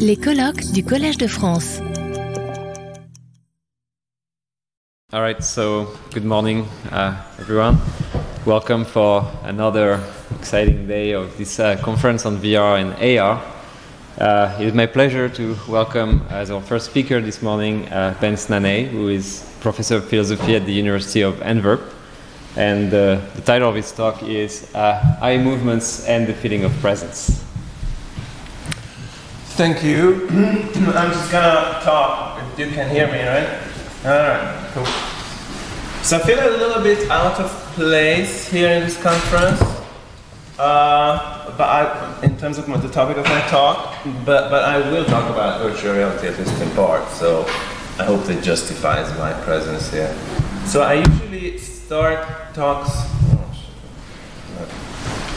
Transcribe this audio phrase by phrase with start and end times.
[0.00, 1.80] Les colloques du Collège de France.
[5.12, 7.78] All right, so good morning, uh, everyone.
[8.44, 10.00] Welcome for another
[10.40, 13.40] exciting day of this uh, conference on VR and AR.
[14.18, 18.48] Uh, it is my pleasure to welcome as our first speaker this morning uh, Bence
[18.48, 21.82] Nanay, who is professor of philosophy at the University of Antwerp.
[22.56, 26.72] And uh, the title of his talk is uh, Eye Movements and the Feeling of
[26.80, 27.45] Presence.
[29.56, 30.28] Thank you.
[30.30, 32.42] I'm just gonna talk.
[32.52, 33.48] If you can hear me, right?
[34.04, 34.84] Alright, cool.
[36.02, 39.58] So I feel a little bit out of place here in this conference.
[40.58, 43.96] Uh, but I, in terms of the topic of my talk,
[44.26, 47.44] but, but I will talk about virtual reality at least in part, so
[47.98, 50.14] I hope that justifies my presence here.
[50.66, 52.90] So I usually start talks.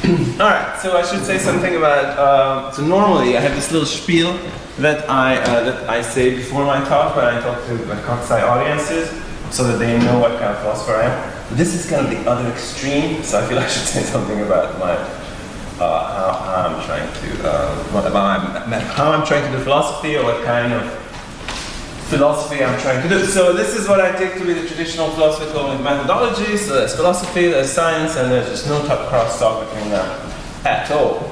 [0.10, 2.18] All right, so I should say something about.
[2.18, 4.34] Um, so normally I have this little spiel
[4.80, 8.44] that I uh, that I say before my talk when I talk to like outside
[8.44, 9.12] audiences,
[9.52, 11.56] so that they know what kind of philosopher I am.
[11.56, 14.80] This is kind of the other extreme, so I feel I should say something about
[14.80, 14.98] my
[15.80, 20.18] uh, how, I'm trying to uh, what about my, how I'm trying to do philosophy
[20.18, 20.99] or what kind of
[22.10, 23.26] philosophy I'm trying to do.
[23.26, 26.58] So this is what I take to be the traditional philosophical methodology.
[26.58, 30.32] So there's philosophy, there's science, and there's just no top cross talk between them
[30.66, 31.30] at all.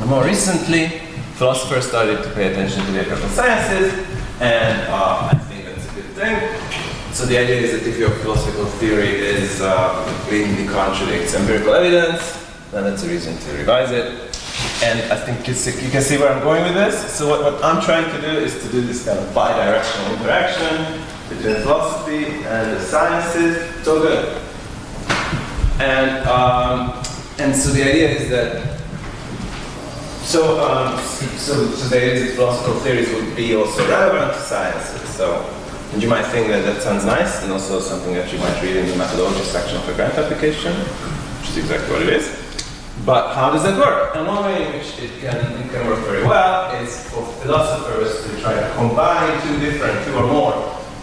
[0.00, 0.88] And more recently,
[1.36, 3.92] philosophers started to pay attention to the empirical sciences,
[4.40, 7.12] and uh, I think that's a good thing.
[7.12, 12.42] So the idea is that if your philosophical theory is uh, completely contradicts empirical evidence,
[12.72, 14.25] then that's a reason to revise it.
[14.82, 17.12] And I think you can see where I'm going with this.
[17.12, 21.02] So what, what I'm trying to do is to do this kind of bi-directional interaction
[21.28, 23.84] between philosophy and the sciences.
[23.84, 24.42] So good.
[25.80, 27.02] And, um,
[27.38, 28.76] and so the idea is that
[30.26, 34.40] so, um, so, so the idea is that philosophical theories would be also relevant to
[34.40, 35.08] sciences.
[35.10, 35.48] So,
[35.92, 38.76] and you might think that that sounds nice, and also something that you might read
[38.76, 42.45] in the methodology section of a grant application, which is exactly what it is.
[43.06, 44.16] But how does that work?
[44.16, 48.26] And one way in which it can, it can work very well is for philosophers
[48.26, 50.52] to try to combine two different, two or more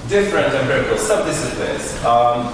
[0.10, 2.04] different empirical subdisciplines.
[2.04, 2.52] Um,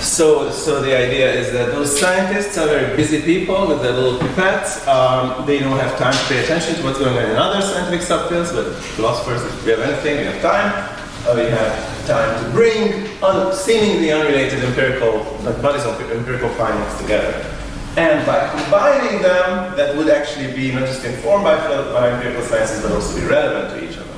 [0.00, 4.18] so, so the idea is that those scientists are very busy people with their little
[4.18, 4.84] pipettes.
[4.88, 8.00] Um, they don't have time to pay attention to what's going on in other scientific
[8.00, 10.98] subfields, but philosophers, if we have anything, we have time.
[11.28, 17.00] Uh, we have time to bring un- seemingly unrelated empirical, like bodies of empirical findings
[17.00, 17.54] together.
[17.96, 22.82] And by combining them, that would actually be not just informed by, by empirical sciences,
[22.82, 24.08] but also be relevant to each other.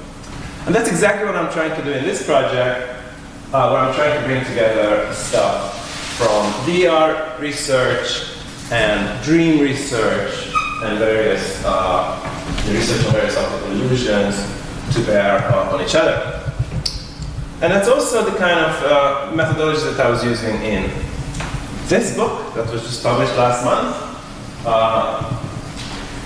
[0.67, 2.97] And that's exactly what I'm trying to do in this project,
[3.53, 8.37] uh, where I'm trying to bring together stuff from VR research
[8.71, 10.53] and dream research
[10.85, 12.21] and various uh,
[12.69, 14.37] research on various optical illusions
[14.95, 16.41] to bear uh, on each other.
[17.63, 20.91] And that's also the kind of uh, methodology that I was using in
[21.91, 23.97] this book that was just published last month,
[24.65, 25.25] uh,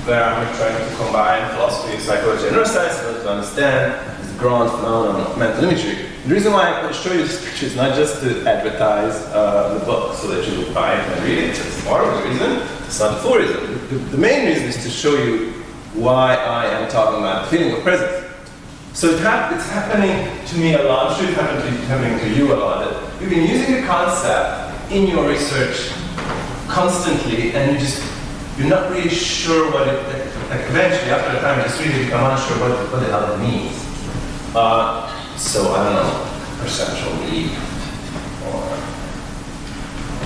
[0.04, 4.70] where I'm trying to combine philosophy, psychology, and neuroscience in order to understand this grand
[4.70, 6.04] phenomenon of mental imagery.
[6.26, 9.86] The reason why I show you this picture is not just to advertise uh, the
[9.86, 11.50] book so that you will buy it and read it.
[11.58, 12.60] It's part of the reason.
[12.84, 13.88] It's not the full reason.
[13.88, 15.52] The, the main reason is to show you
[15.94, 18.20] why I am talking about the feeling of presence.
[18.92, 21.18] So it it's happening to me a lot.
[21.18, 22.84] It's happening to, happening to you a lot.
[23.18, 25.92] You've been using the concept in your research
[26.68, 28.02] constantly, and you just
[28.58, 30.02] you're not really sure what it.
[30.50, 33.74] Like eventually, after a time, you just really become unsure what, what it means.
[34.54, 37.50] Uh, so I don't know, perceptual need
[38.46, 38.94] or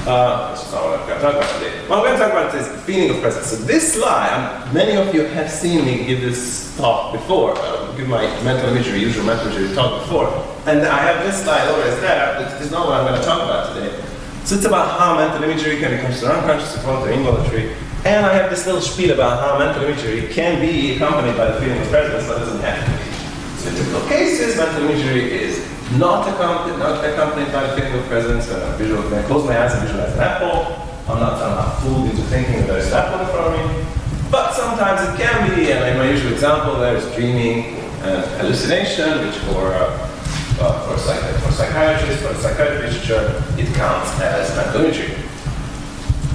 [0.07, 1.89] uh, not what I'm going to talk about today.
[1.89, 3.47] What I'm going to talk about is feeling of presence.
[3.47, 7.93] So this slide, um, many of you have seen me give this talk before, uh,
[7.97, 10.29] give my mental imagery, usual mental imagery talk before,
[10.67, 12.43] and I have this slide always there.
[12.43, 14.08] This is not what I'm going to talk about today.
[14.49, 17.77] So it's about how mental imagery can be conscious or unconscious, voluntary, involuntary.
[18.07, 21.61] And I have this little spiel about how mental imagery can be accompanied by the
[21.61, 23.13] feeling of presence, but doesn't have to be.
[23.61, 25.61] So in typical cases, mental imagery is
[25.99, 28.49] not accompanied, not accompanied by the feeling of presence.
[28.49, 30.65] When I, visual, when I close my eyes and visualize an apple,
[31.13, 33.85] I'm not fooled into thinking that there's an apple in front of me.
[34.31, 39.27] But sometimes it can be, and in my usual example, there is dreaming and hallucination,
[39.27, 40.18] which for uh,
[40.59, 45.15] for, psych- for psychiatrists, for psychiatric literature, it counts as imagery.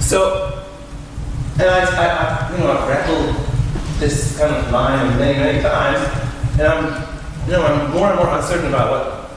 [0.00, 0.64] So,
[1.54, 3.36] and I, I, I, you know, I've rattled
[3.98, 6.00] this kind of line many, many times,
[6.58, 7.16] and I'm,
[7.46, 9.30] you know, I'm more and more uncertain about what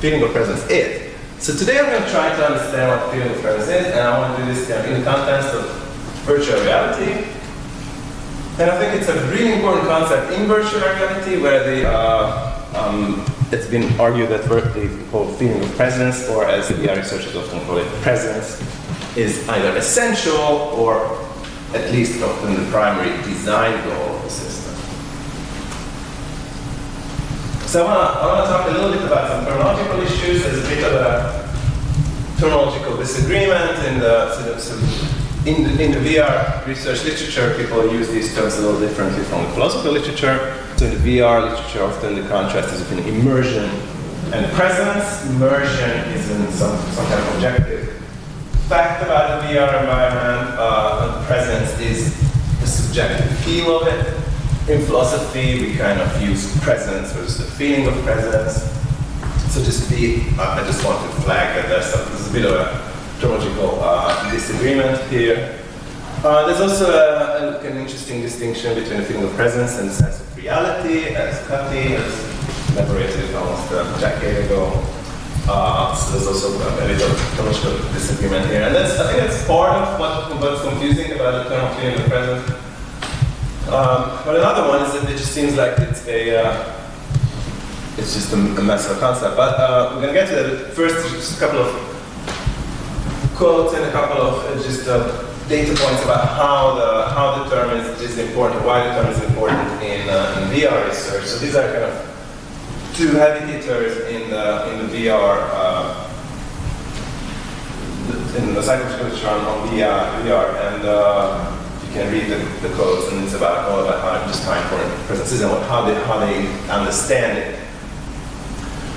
[0.00, 1.14] feeling of presence is.
[1.38, 4.18] So today I'm going to try to understand what feeling of presence is, and I
[4.18, 5.64] want to do this kind of in the context of
[6.26, 7.26] virtual reality.
[8.58, 13.24] And I think it's a really important concept in virtual reality where the, uh, um,
[13.54, 17.78] it's been argued that the whole feeling of presence, or as the researchers often call
[17.78, 18.60] it, presence,
[19.16, 21.06] is either essential or
[21.72, 24.74] at least often the primary design goal of the system.
[27.68, 30.42] So I want to talk a little bit about some terminological issues.
[30.42, 31.54] There's a bit of a
[32.36, 35.13] terminological disagreement in the, sort of,
[35.46, 39.42] in the, in the VR research literature, people use these terms a little differently from
[39.42, 40.56] the philosophical literature.
[40.76, 43.68] So in the VR literature, often the contrast is between immersion
[44.32, 45.28] and presence.
[45.30, 47.90] Immersion is in some, some kind of objective
[48.68, 50.56] fact about the VR environment.
[50.58, 52.18] Uh, presence is
[52.60, 54.14] the subjective feel of it.
[54.70, 58.62] In philosophy, we kind of use presence versus the feeling of presence.
[59.52, 62.52] So just be, uh, I just want to flag that there's, there's a bit of
[62.52, 62.93] a
[63.24, 65.58] terminological uh, disagreement here.
[66.22, 69.94] Uh, there's also a, a, an interesting distinction between the feeling of presence and the
[69.94, 74.72] sense of reality, as Kati has elaborated almost a decade ago.
[75.46, 78.62] Uh, so there's also a bit of terminological disagreement here.
[78.62, 82.00] And that's, I think that's part of what, what's confusing about the term of feeling
[82.00, 82.50] of presence.
[83.68, 86.80] Um, but another one is that it just seems like it's a, uh,
[87.98, 89.36] it's just a, a mess of a concept.
[89.36, 90.72] But uh, we're going to get to that.
[90.72, 91.93] First, just a couple of
[93.34, 94.98] quotes and a couple of uh, just uh,
[95.48, 99.22] data points about how the how the term is, is important, why the term is
[99.24, 101.26] important in, uh, in VR research.
[101.26, 105.50] So these are kind of two heavy hitters in the in the VR.
[105.52, 106.10] Uh,
[108.36, 110.82] in the psychological literature on VR, VR and
[111.86, 114.92] you can read the, the quotes, and it's about all about how just how important
[115.06, 117.60] presence is and how they how they understand it.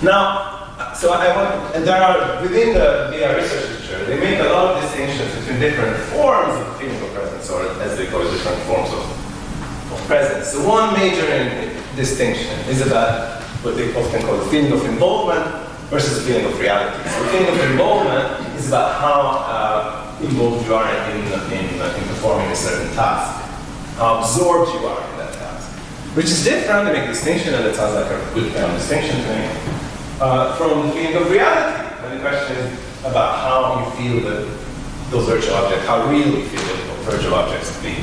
[0.03, 3.76] Now, so I want, and there are, within the VR research
[4.07, 6.67] they make a lot of distinctions between different forms of
[7.03, 9.03] of presence, or as they call it, different forms of,
[9.91, 10.47] of presence.
[10.47, 15.43] So one major in, distinction is about what they often call the feeling of involvement
[15.89, 17.09] versus the feeling of reality.
[17.09, 19.19] So the feeling of involvement is about how
[19.49, 21.17] uh, involved you are in,
[21.51, 23.43] in, in performing a certain task,
[23.97, 25.71] how absorbed you are in that task,
[26.15, 29.15] which is different, they make a distinction, and it sounds like a good of distinction
[29.15, 29.49] to me
[30.21, 31.86] uh, from the feeling of reality.
[32.07, 34.47] And the question is about how you feel the,
[35.11, 37.95] those virtual objects, how real you feel the virtual objects to be.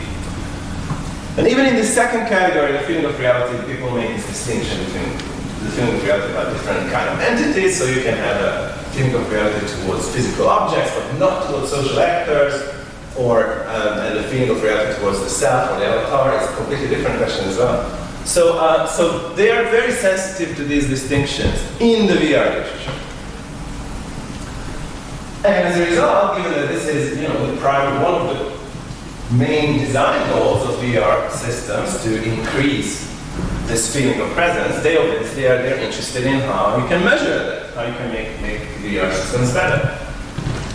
[1.38, 5.08] And even in the second category, the feeling of reality, people make this distinction between
[5.64, 7.78] the feeling of reality about different kind of entities.
[7.78, 11.98] So you can have a feeling of reality towards physical objects, but not towards social
[11.98, 12.74] actors,
[13.16, 16.56] or um, and the feeling of reality towards the self or the avatar is a
[16.56, 17.88] completely different question as well.
[18.26, 23.03] So, uh, so they are very sensitive to these distinctions in the VR literature.
[25.44, 29.34] And as a result, given that this is you know, the primary, one of the
[29.36, 33.12] main design goals of VR systems to increase
[33.66, 37.74] this feeling of presence, they obviously are they're interested in how you can measure that,
[37.74, 39.98] how you can make, make VR systems better.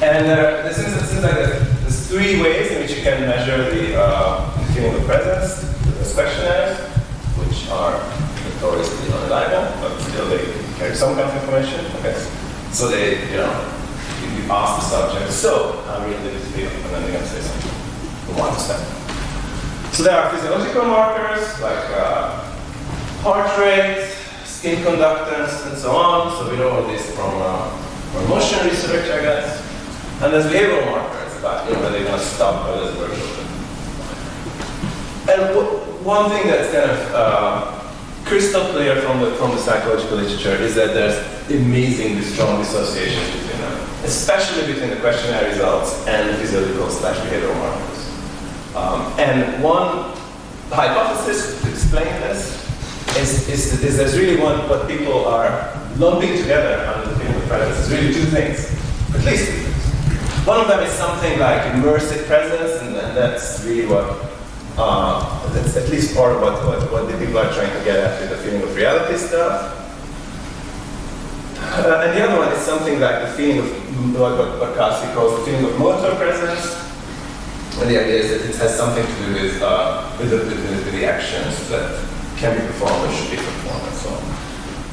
[0.06, 3.74] And uh, this is, it seems like there's three ways in which you can measure
[3.74, 5.66] the, uh, the feeling of presence,
[5.98, 6.78] the questionnaires,
[7.42, 7.98] which are
[8.46, 10.46] notoriously unreliable, but still they
[10.78, 11.84] carry some kind of information.
[11.98, 12.14] Okay.
[12.72, 13.79] So they, you know,
[14.50, 16.70] ask the subject, so how real did it feel?
[16.70, 18.34] And then they're going to say something.
[18.34, 18.80] We want to say.
[19.94, 22.40] So there are physiological markers like uh,
[23.22, 24.12] heart rate,
[24.46, 26.32] skin conductance, and so on.
[26.38, 27.70] So we know all this from, uh,
[28.14, 29.66] from motion research, I guess.
[30.22, 33.40] And there's behavioral markers about you know, whether they're going to stop or there's virtual.
[35.30, 37.80] And one thing that's kind of uh,
[38.26, 41.18] crystal clear from the, from the psychological literature is that there's
[41.52, 43.49] amazingly strong them,
[44.04, 48.00] especially between the questionnaire results and the physiological slash behavioral markers.
[48.76, 50.16] Um, and one
[50.70, 52.60] hypothesis to explain this
[53.18, 57.86] is, is, there's really one, what people are lumping together under the theme of presence
[57.86, 58.72] is really two things,
[59.16, 60.48] at least two things.
[60.48, 64.30] One of them is something like immersive presence, and, and that's really what
[64.78, 67.98] uh, that's at least part of what, what, what, the people are trying to get
[68.00, 69.79] at the feeling of reality stuff.
[71.86, 75.40] Uh, and the other one is something like the feeling of what, what, what calls
[75.40, 76.76] the feeling of motor presence.
[77.80, 80.92] And the idea is that it has something to do with, uh, with, the, with,
[80.92, 82.06] the actions that
[82.38, 84.30] can be performed or should be performed and so on.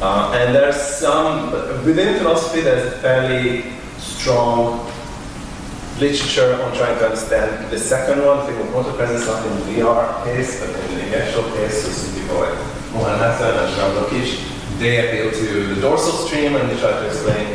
[0.01, 1.51] Uh, and there's some,
[1.85, 4.87] within philosophy, there's a fairly strong
[5.99, 9.81] literature on trying to understand the second one, think of motor presence, not in the
[9.81, 12.57] VR case, but in the actual case, so some people like
[12.97, 17.55] and Lokish, they appeal to the dorsal stream and they try to explain,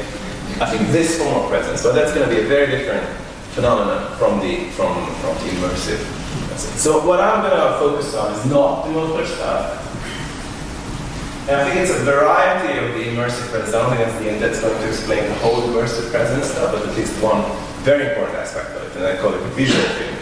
[0.61, 1.83] I think, this form of presence.
[1.83, 3.05] But that's going to be a very different
[3.53, 5.99] phenomenon from the, from, from the immersive
[6.57, 9.77] So what I'm going to focus on is not the motor stuff.
[11.49, 13.73] And I think it's a variety of the immersive presence.
[13.73, 16.71] I don't think that's the end that's going to explain the whole immersive presence stuff,
[16.71, 17.43] but at least one
[17.83, 20.21] very important aspect of it, and I call it visual presence.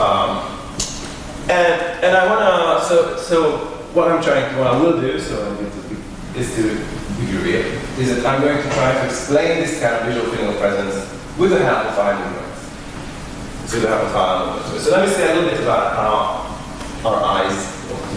[0.00, 0.58] Um,
[1.48, 5.18] and, and I want to, so, so what I'm trying to, what I will do,
[5.18, 5.34] so
[6.36, 6.62] is to
[7.18, 7.66] be real,
[7.98, 10.94] is that I'm going to try to explain this kind of visual feeling of presence
[11.38, 12.46] with an amplified movement.
[13.66, 14.80] With an amplified movement.
[14.80, 17.56] So let me say a little bit about how our eyes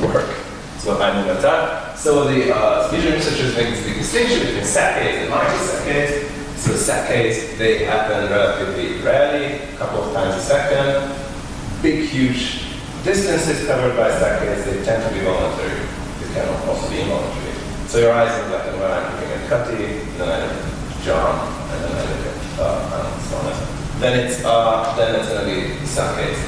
[0.01, 0.29] work.
[0.77, 1.97] So what I by that.
[1.97, 6.29] So the uh, visual researchers make big distinction between saccades and microsaccades.
[6.57, 11.81] So saccades, they happen relatively rarely, a couple of times a second.
[11.81, 12.62] Big, huge
[13.03, 15.85] distances covered by saccades, they tend to be voluntary.
[16.19, 17.53] They can also be involuntary.
[17.87, 19.85] So your eyes are like when I'm looking at Cutty,
[20.17, 21.35] then I look at John,
[21.71, 22.93] and then I look at uh,
[23.35, 23.99] on.
[23.99, 26.39] Then it's uh, then it's going to be saccades.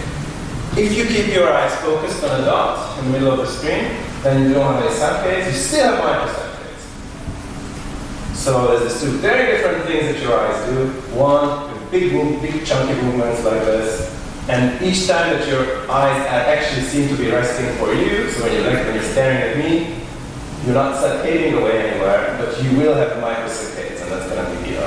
[0.78, 3.96] If you keep your eyes focused on a dot in the middle of the screen,
[4.24, 6.84] then you don't have any saccades, you still have microsaccades.
[8.34, 10.88] So there's two very different things that your eyes do.
[11.16, 14.15] One, big, big chunky movements like this,
[14.48, 18.54] and each time that your eyes actually seem to be resting for you, so when
[18.54, 20.06] you're, like, when you're staring at me,
[20.66, 24.78] you're not saccading away anywhere, but you will have microsaccades, and that's going to be
[24.78, 24.84] uh,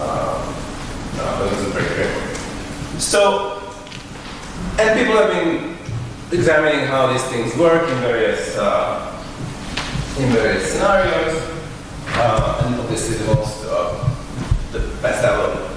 [0.00, 0.54] uh,
[1.18, 2.20] uh, very critical.
[2.98, 3.62] So,
[4.78, 5.76] and people have been
[6.32, 9.06] examining how these things work in various uh,
[10.18, 11.36] in various scenarios,
[12.08, 14.08] uh, and obviously the most uh,
[14.72, 15.69] the best ever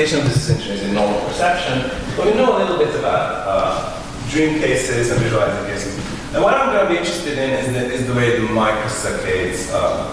[0.00, 1.90] uh, of this is in normal perception.
[2.16, 5.94] But we know a little bit about uh, dream cases and visualizing cases.
[6.32, 9.68] And what I'm going to be interested in is the, is the way the microsaccades
[9.74, 10.08] uh,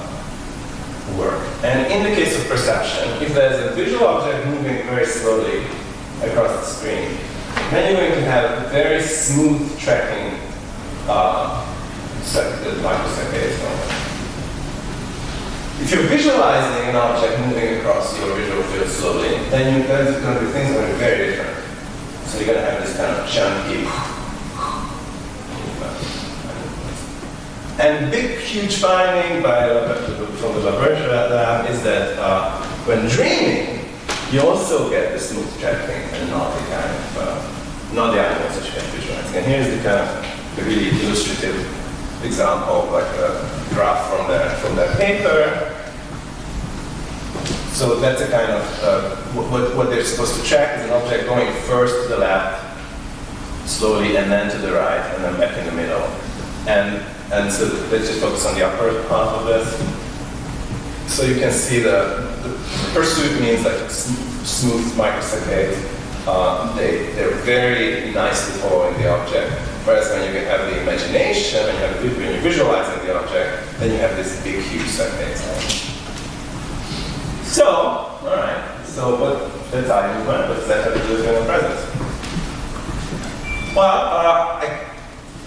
[1.18, 1.42] work.
[1.64, 5.64] And in the case of perception, if there's a visual object moving very slowly
[6.22, 7.18] across the screen,
[7.72, 10.38] then you're going to have very smooth tracking
[11.08, 11.66] uh,
[12.84, 13.97] microsaccades
[15.80, 20.40] if you're visualizing an object moving across your visual field slowly, then you, there's going
[20.40, 21.58] to be things that are very different.
[22.26, 23.86] So you're going to have this kind of chunky.
[27.80, 29.70] And big, huge finding by
[30.38, 33.86] from the LaBerge lab is that uh, when dreaming,
[34.32, 38.58] you also get the smooth tracking and not the kind of uh, not the animals
[38.58, 39.36] that you can visualize.
[39.36, 41.77] And here's the kind of the really illustrative
[42.24, 43.44] example, like a
[43.74, 45.74] graph from their from their paper.
[47.72, 51.26] So that's a kind of uh, what, what they're supposed to track is an object
[51.26, 52.58] going first to the left,
[53.70, 56.02] slowly, and then to the right, and then back in the middle.
[56.68, 59.68] And and so let's just focus on the upper half of this.
[61.14, 62.50] So you can see the, the
[62.94, 65.78] pursuit means like smooth microsaccades.
[66.26, 69.52] Uh, they, they're very nicely following the object.
[69.88, 73.92] Whereas when you have the imagination, when, you have, when you're visualizing the object, then
[73.92, 75.40] you have this big, huge saccades.
[77.46, 78.84] So, all right.
[78.84, 81.80] So what the time movement, what's that have to do with presence?
[83.74, 84.66] Well, uh, I,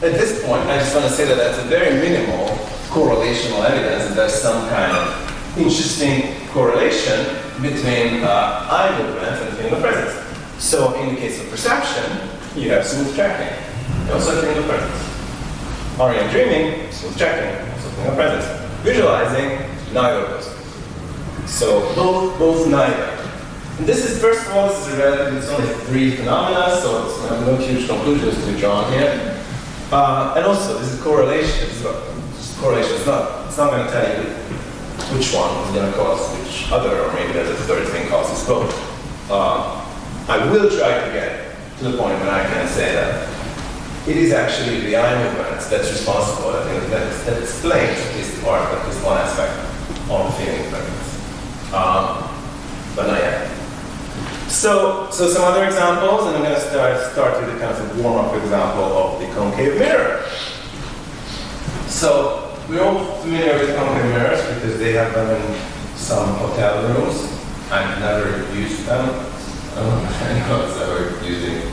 [0.07, 2.49] at this point, I just want to say that that's a very minimal
[2.89, 9.75] correlational evidence that there's some kind of interesting correlation between uh, eye movement and feeling
[9.75, 10.65] of presence.
[10.65, 13.70] So in the case of perception, you have smooth tracking.
[14.07, 15.01] You also have feeling of presence.
[15.99, 16.91] You dreaming?
[16.93, 18.47] Smooth tracking, also feeling of presence.
[18.83, 21.51] Visualizing, neither of those.
[21.51, 23.17] So both, both neither.
[23.79, 27.07] And this is, first of all, this is a relatively, it's only three phenomena, so
[27.07, 29.43] it's no huge conclusions to be drawn here.
[29.93, 31.69] Uh, and also, this is correlation.
[31.69, 31.97] It's not,
[32.35, 32.95] it's correlation.
[32.97, 34.31] It's not, it's not going to tell you
[35.17, 38.47] which one is going to cause which other, or maybe there's a third thing causes
[38.47, 38.71] both.
[39.31, 39.85] Uh,
[40.29, 43.40] I will try to get to the point when I can say that
[44.07, 46.51] it is actually the eye movements that's responsible.
[46.51, 49.53] I think that, that explains at least part, at least one aspect
[50.11, 51.73] of feeling preference.
[51.73, 52.31] Um,
[52.97, 53.51] but not yet.
[54.49, 57.99] So, so some other examples, and I'm going to start, start with a kind of
[57.99, 60.25] a warm-up example of the concave mirror.
[61.87, 65.61] So we're all familiar with concave mirrors because they have them in
[65.97, 67.39] some hotel rooms.
[67.71, 69.11] I've never used them.
[69.71, 71.71] I don't know anyone's ever using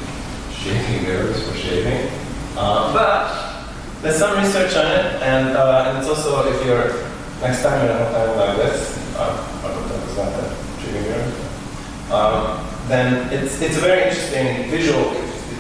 [0.68, 2.12] shaving mirrors for shaving.
[2.58, 3.64] Uh, but
[4.02, 7.08] there's some research on it, and, uh, and it's also if you're
[7.42, 11.34] next time in a hotel like this, uh, I don't know if that shaving mirror.
[12.12, 15.14] Um, then it's, it's a very interesting visual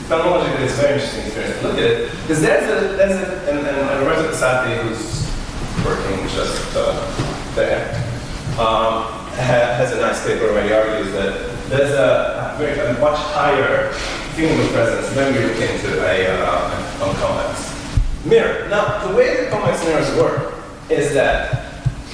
[0.08, 2.12] phenomenologically, it's a very interesting experience to look at it.
[2.22, 5.28] Because there's a, there's a, and, and Roberto Casati, who's
[5.86, 6.94] working just uh,
[7.56, 7.94] there.
[8.60, 13.18] Um, has a nice paper where he argues that there's a, a, very, a much
[13.18, 13.94] higher
[14.38, 17.74] feeling of presence when we look into a, uh, convex
[18.24, 18.70] mirror.
[18.70, 20.54] Now, the way the convex mirrors work
[20.92, 21.56] is that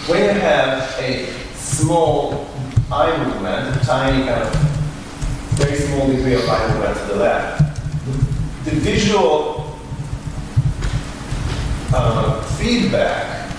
[0.08, 1.26] when you have a
[1.56, 2.48] small
[2.90, 4.56] eye movement, a tiny kind of
[5.60, 7.60] very small degree of eye movement to the left,
[8.64, 9.78] the visual
[11.94, 13.52] uh, feedback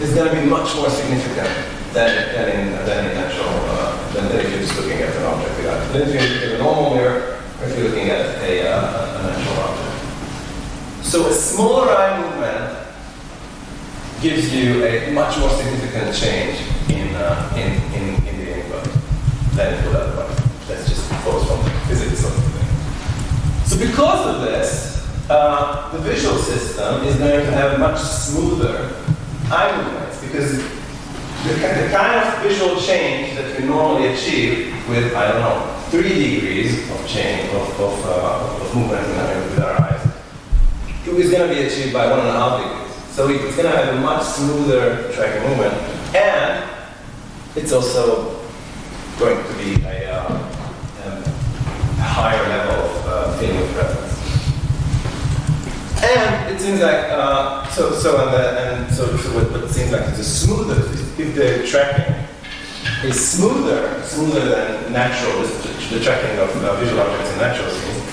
[0.00, 1.50] is going to be much more significant
[1.92, 5.56] than, than, in, than in natural, uh, than, if you're just looking at an object
[5.56, 5.92] without.
[5.92, 7.31] Than if you're looking at a normal mirror,
[7.68, 11.04] you're looking at a, uh, a natural object.
[11.04, 12.78] So a smaller eye movement
[14.20, 18.84] gives you a much more significant change in, uh, in, in, in the input
[19.54, 20.36] than it would otherwise.
[20.68, 23.66] That's just flows from the physics of the thing.
[23.66, 28.94] So because of this, uh, the visual system is going to have much smoother
[29.50, 35.32] eye movements because the, the kind of visual change that you normally achieve with, I
[35.32, 40.00] don't know, three degrees of change, of, of, uh, of movement with our eyes,
[41.04, 43.14] is going to be achieved by one and a half degrees.
[43.14, 45.74] So it's going to have a much smoother tracking movement,
[46.16, 46.64] and
[47.54, 48.40] it's also
[49.18, 50.32] going to be a, uh,
[51.04, 51.22] um,
[51.98, 54.12] higher level of uh, feeling of presence.
[56.02, 59.68] And it seems like uh, so so and, the, and so, so what, what it
[59.68, 60.80] seems like is a smoother
[61.18, 62.21] if the tracking
[63.04, 68.12] is smoother smoother than natural the, tracking of uh, visual objects in natural scenes.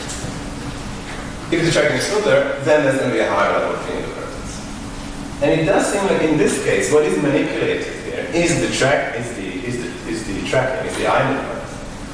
[1.53, 4.15] If the tracking is smoother, then there's going to be a higher level of of
[4.15, 5.41] presence.
[5.41, 9.15] And it does seem like in this case, what is manipulated here is the track
[9.17, 11.67] is the is the is the tracking is the eye movement.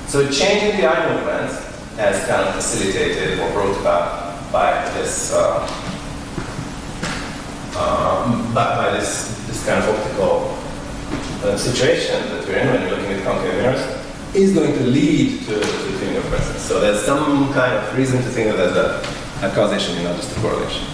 [0.08, 1.52] So changing the eye movement
[1.98, 5.66] as kind of facilitated or brought about by this uh,
[8.54, 10.35] by, by, this this kind of optical
[11.44, 15.40] uh, situation that we're in when you're looking at concave mirrors is going to lead
[15.46, 16.62] to, to feeling of presence.
[16.62, 20.36] So there's some kind of reason to think that there's a, a causation, not just
[20.38, 20.86] a correlation.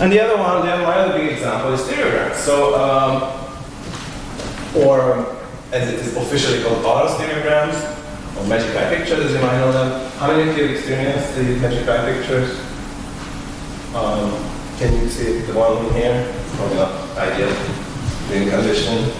[0.00, 2.34] And the other one, the other, my other big example is stereograms.
[2.36, 3.36] So, um,
[4.74, 5.36] or
[5.72, 7.96] as it is officially called autostereograms,
[8.36, 10.10] or magic eye pictures, as you might know them.
[10.18, 12.58] How many of you have experienced the magic eye pictures?
[13.94, 14.32] Um,
[14.78, 16.32] can you see the one here?
[16.56, 17.48] Probably not ideal
[18.30, 19.10] viewing condition.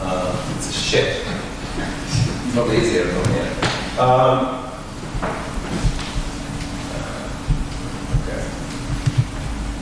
[0.00, 1.26] Uh, it's a shit.
[2.54, 3.52] Probably easier from here.
[4.00, 4.38] Um,
[8.16, 8.42] okay.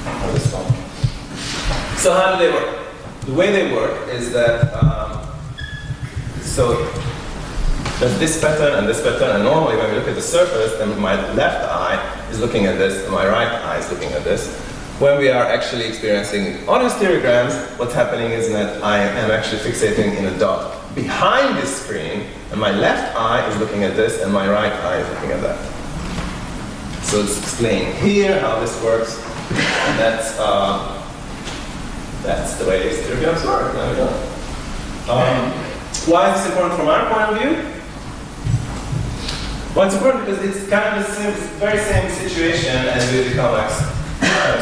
[0.05, 1.99] Oh, this one.
[1.99, 2.87] So how do they work?
[3.27, 5.25] The way they work is that um,
[6.41, 6.85] so
[8.01, 11.01] there's this pattern and this pattern, and normally when we look at the surface, then
[11.01, 14.68] my left eye is looking at this, and my right eye is looking at this.
[14.99, 20.17] When we are actually experiencing on stereograms, what's happening is that I am actually fixating
[20.17, 24.33] in a dot behind this screen, and my left eye is looking at this, and
[24.33, 25.57] my right eye is looking at that.
[27.05, 29.23] So it's explained here how this works,
[29.97, 31.01] that's uh,
[32.25, 33.73] that's the way stereograms work.
[33.75, 34.09] There we go.
[35.13, 35.53] Um,
[36.11, 37.53] why is this important from our point of view?
[39.77, 43.37] Well, it's important because it's kind of the same, very same situation as with the
[43.37, 43.79] convex,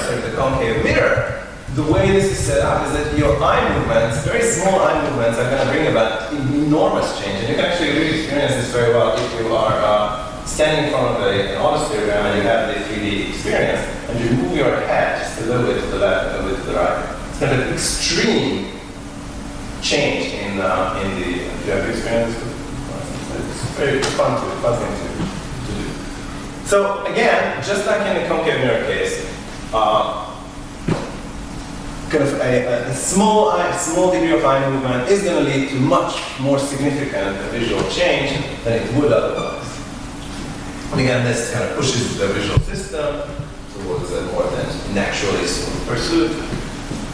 [0.00, 1.46] sorry, the concave mirror.
[1.74, 5.38] The way this is set up is that your eye movements, very small eye movements,
[5.38, 7.40] are going to bring about enormous change.
[7.40, 10.90] And you can actually really experience this very well if you are uh, standing in
[10.90, 14.74] front of a, an autostereogram and you have the 3D experience, and you move your
[14.86, 17.16] head just a little bit to the left a little bit to the right.
[17.28, 18.72] It's kind of extreme
[19.82, 22.34] change in, uh, in the, do you have experience?
[22.34, 25.26] It's very fun to, fun thing to,
[25.66, 25.90] to do.
[26.64, 29.35] So again, just like in the concave mirror case,
[29.72, 30.36] uh,
[32.08, 35.68] kind of a, a, small, a small degree of eye movement is going to lead
[35.70, 38.30] to much more significant visual change
[38.64, 39.66] than it would otherwise.
[40.92, 43.22] And again, this kind of pushes the visual system
[43.74, 46.30] towards a more than naturally smooth pursuit.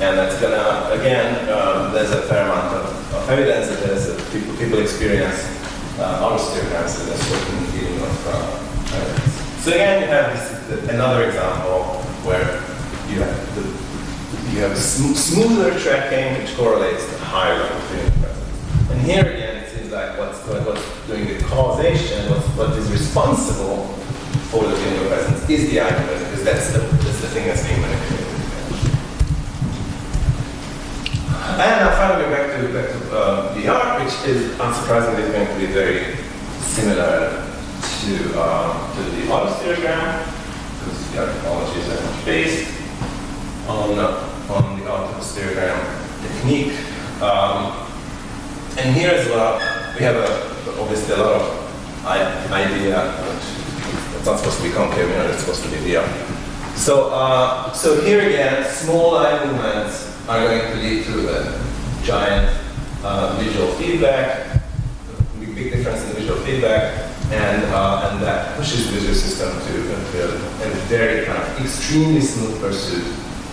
[0.00, 4.32] And that's gonna, again, um, there's a fair amount of, of evidence that there's that
[4.32, 5.46] people, people experience
[5.98, 8.58] uh, autostereograms with a certain feeling of uh.
[9.60, 10.32] So again, you have
[10.68, 12.62] this, another example where
[13.10, 13.62] you have the,
[14.52, 18.90] you have sm smoother tracking which correlates to higher level feeling presence.
[18.90, 23.86] And here again, it seems like what's, what's doing the causation, what's, what is responsible
[24.52, 27.66] for the feeling presence is the eye presence, because that's the, that's the thing that's
[27.66, 28.32] being manipulated.
[31.52, 35.72] And now finally back to, back to uh, VR, which is unsurprisingly going to be
[35.72, 36.16] very
[36.60, 37.44] similar
[38.02, 40.24] to, um, to the autostereogram,
[40.78, 41.88] because the technology is
[42.24, 42.70] based
[43.68, 45.78] on, on the stereogram
[46.22, 46.72] technique.
[47.22, 47.88] Um,
[48.78, 49.58] and here as well,
[49.94, 51.62] we have a, obviously a lot of
[52.06, 53.14] idea,
[54.16, 56.06] it's not supposed to be concave, you know, it's supposed to be VR.
[56.76, 61.64] So, uh, so here again, small eye movements are going to lead to a
[62.02, 62.58] giant
[63.04, 64.62] uh, visual feedback,
[65.54, 67.01] big difference in visual feedback,
[67.32, 69.72] and, uh, and that pushes the visual system to,
[70.12, 73.04] to a very kind of extremely smooth pursuit,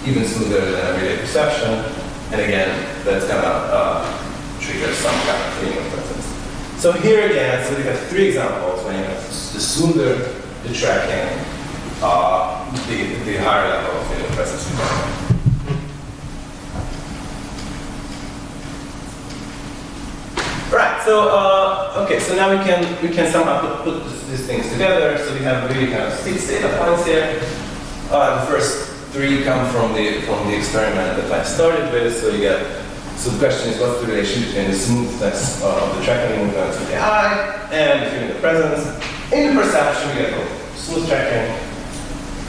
[0.05, 1.71] even smoother than everyday perception.
[2.31, 2.69] And again,
[3.05, 6.81] that's going to uh, trigger some kind of feeling of presence.
[6.81, 11.39] So here again, so we have three examples when you have the smoother the tracking,
[12.01, 14.69] uh, the, the higher level of feeling presence
[20.71, 20.98] Right.
[21.09, 22.19] So uh, okay.
[22.19, 25.17] So now we can we can somehow put, put these things together.
[25.17, 27.41] So we have really kind of six data points here.
[28.13, 32.13] Uh, the first three come from the from the experiment that I started with.
[32.21, 32.61] So you get.
[33.17, 37.01] So the question is, what's the relation between the smoothness of the tracking movements the
[37.01, 38.85] eye and the feeling of presence?
[39.33, 41.57] In the perception, we get both smooth tracking,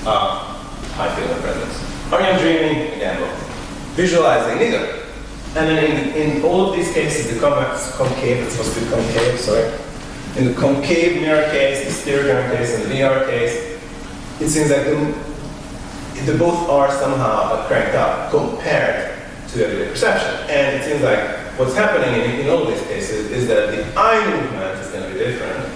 [0.05, 0.53] uh,
[1.01, 1.81] high feeling of presence.
[2.13, 3.97] you dreaming, again, both.
[3.97, 5.00] Visualizing, neither.
[5.57, 8.91] And then in, in all of these cases, the convex concave, it's supposed to be
[8.91, 9.73] concave, sorry.
[10.37, 13.81] In the concave mirror case, the stereogram case, and the VR case,
[14.41, 20.31] it seems like the, the both are somehow cranked up compared to everyday perception.
[20.49, 21.19] And it seems like
[21.59, 25.13] what's happening in, in all these cases is that the eye movement is going to
[25.13, 25.69] be different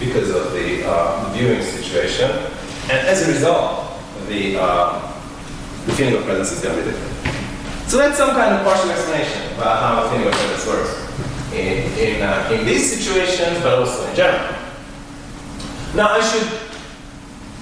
[0.00, 2.30] because of the, uh, the viewing situation.
[2.90, 4.98] And as a result, the, uh,
[5.84, 7.17] the feeling of presence is going to be different.
[7.88, 10.92] So that's some kind of partial explanation about how feeling of presence works
[11.54, 14.54] in, in, uh, in these situations, but also in general.
[15.96, 16.46] Now I should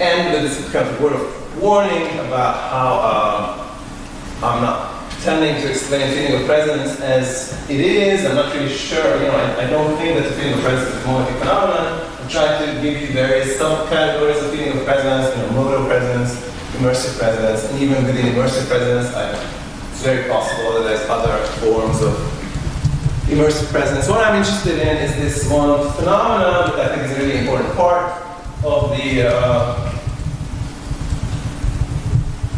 [0.01, 5.69] end with this kind of word of warning about how um, I'm not tending to
[5.69, 8.25] explain feeling of presence as it is.
[8.25, 9.15] I'm not really sure.
[9.21, 12.05] You know, I, I don't think that the feeling of presence is a monolithic phenomenon.
[12.19, 15.33] I'm trying to give you various subcategories of feeling of presence.
[15.37, 16.35] You know, modal presence,
[16.75, 19.56] immersive presence, and even within immersive presence, I
[19.97, 22.13] it's very possible that there's other forms of
[23.25, 24.07] immersive presence.
[24.07, 27.73] What I'm interested in is this one phenomenon that I think is a really important
[27.73, 28.21] part
[28.63, 29.91] of the uh,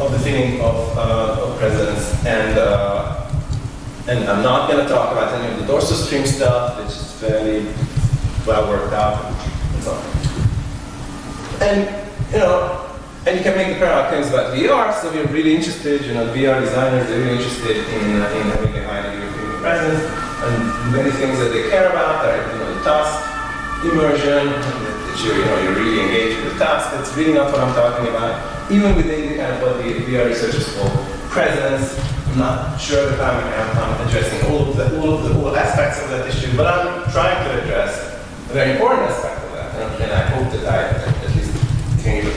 [0.02, 3.32] of the feeling of, uh, of presence, and uh,
[4.10, 7.14] and I'm not going to talk about any of the dorsal stream stuff, which is
[7.22, 7.68] fairly
[8.46, 9.34] well worked out
[9.76, 10.04] and so on.
[11.62, 12.89] And you know,
[13.28, 16.32] and you can make the parallel claims about VR, so we're really interested, you know,
[16.32, 20.04] VR designers are really interested in, uh, in having a high degree of presence,
[20.40, 23.12] and many things that they care about are, you know, the task,
[23.84, 26.92] immersion, that you, you know, you're really engaged with the task.
[26.92, 28.40] That's really not what I'm talking about.
[28.72, 30.88] Even within the kind of what the VR researchers call
[31.28, 32.00] presence,
[32.32, 36.02] I'm not sure that I'm, I'm addressing all of, the, all of the all aspects
[36.04, 38.16] of that issue, but I'm trying to address
[38.50, 41.09] a very important aspect of that, and, I hope that I